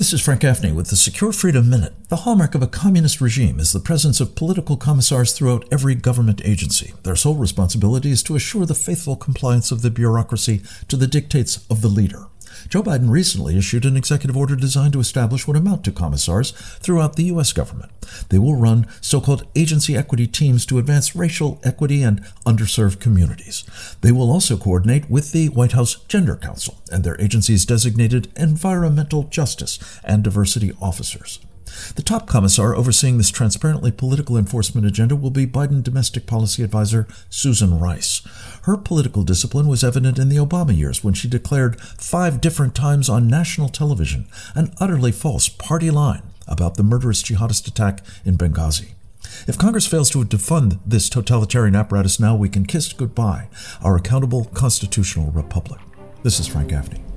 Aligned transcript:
This 0.00 0.14
is 0.14 0.22
Frank 0.22 0.40
Gaffney 0.40 0.72
with 0.72 0.88
the 0.88 0.96
Secure 0.96 1.30
Freedom 1.30 1.68
Minute. 1.68 1.92
The 2.08 2.24
hallmark 2.24 2.54
of 2.54 2.62
a 2.62 2.66
communist 2.66 3.20
regime 3.20 3.60
is 3.60 3.70
the 3.70 3.80
presence 3.80 4.18
of 4.18 4.34
political 4.34 4.78
commissars 4.78 5.34
throughout 5.34 5.66
every 5.70 5.94
government 5.94 6.40
agency. 6.42 6.94
Their 7.02 7.16
sole 7.16 7.34
responsibility 7.34 8.10
is 8.10 8.22
to 8.22 8.34
assure 8.34 8.64
the 8.64 8.74
faithful 8.74 9.14
compliance 9.14 9.70
of 9.70 9.82
the 9.82 9.90
bureaucracy 9.90 10.62
to 10.88 10.96
the 10.96 11.06
dictates 11.06 11.66
of 11.68 11.82
the 11.82 11.88
leader. 11.88 12.28
Joe 12.68 12.82
Biden 12.82 13.10
recently 13.10 13.56
issued 13.56 13.84
an 13.84 13.96
executive 13.96 14.36
order 14.36 14.56
designed 14.56 14.92
to 14.94 15.00
establish 15.00 15.46
what 15.46 15.56
amount 15.56 15.84
to 15.84 15.92
commissars 15.92 16.50
throughout 16.80 17.16
the 17.16 17.24
U.S. 17.24 17.52
government. 17.52 17.92
They 18.28 18.38
will 18.38 18.56
run 18.56 18.86
so 19.00 19.20
called 19.20 19.46
agency 19.54 19.96
equity 19.96 20.26
teams 20.26 20.66
to 20.66 20.78
advance 20.78 21.16
racial 21.16 21.60
equity 21.64 22.02
and 22.02 22.22
underserved 22.46 23.00
communities. 23.00 23.64
They 24.00 24.12
will 24.12 24.30
also 24.30 24.56
coordinate 24.56 25.10
with 25.10 25.32
the 25.32 25.48
White 25.48 25.72
House 25.72 25.96
Gender 26.08 26.36
Council 26.36 26.78
and 26.90 27.04
their 27.04 27.20
agency's 27.20 27.64
designated 27.64 28.28
environmental 28.36 29.24
justice 29.24 29.78
and 30.04 30.22
diversity 30.22 30.72
officers. 30.80 31.40
The 31.94 32.02
top 32.02 32.26
commissar 32.26 32.74
overseeing 32.74 33.18
this 33.18 33.30
transparently 33.30 33.92
political 33.92 34.36
enforcement 34.36 34.86
agenda 34.86 35.16
will 35.16 35.30
be 35.30 35.46
Biden 35.46 35.82
domestic 35.82 36.26
policy 36.26 36.62
advisor 36.62 37.06
Susan 37.28 37.78
Rice. 37.78 38.22
Her 38.62 38.76
political 38.76 39.22
discipline 39.22 39.68
was 39.68 39.82
evident 39.82 40.18
in 40.18 40.28
the 40.28 40.36
Obama 40.36 40.76
years 40.76 41.02
when 41.02 41.14
she 41.14 41.28
declared 41.28 41.80
five 41.80 42.40
different 42.40 42.74
times 42.74 43.08
on 43.08 43.26
national 43.26 43.68
television 43.68 44.26
an 44.54 44.72
utterly 44.78 45.12
false 45.12 45.48
party 45.48 45.90
line 45.90 46.22
about 46.46 46.76
the 46.76 46.82
murderous 46.82 47.22
jihadist 47.22 47.66
attack 47.68 48.04
in 48.24 48.36
Benghazi. 48.36 48.90
If 49.46 49.58
Congress 49.58 49.86
fails 49.86 50.10
to 50.10 50.24
defund 50.24 50.78
this 50.84 51.08
totalitarian 51.08 51.76
apparatus 51.76 52.20
now, 52.20 52.34
we 52.34 52.48
can 52.48 52.66
kiss 52.66 52.92
goodbye 52.92 53.48
our 53.82 53.96
accountable 53.96 54.46
constitutional 54.46 55.30
republic. 55.30 55.80
This 56.22 56.40
is 56.40 56.46
Frank 56.46 56.68
Gaffney. 56.68 57.09